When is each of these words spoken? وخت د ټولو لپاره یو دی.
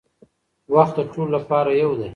وخت 0.75 0.95
د 0.97 1.01
ټولو 1.11 1.31
لپاره 1.37 1.71
یو 1.81 1.91
دی. 1.99 2.09